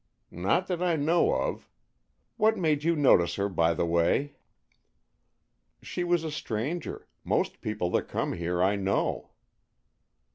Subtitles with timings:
[0.31, 1.69] "Not that I know of.
[2.35, 4.33] What made you notice her, by the way?"
[5.83, 7.05] "She was a stranger.
[7.23, 9.29] Most people that come here I know."